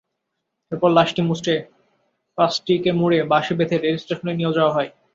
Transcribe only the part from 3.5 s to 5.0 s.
বেঁধে রেলস্টেশনে নিয়ে যাওয়া হয়।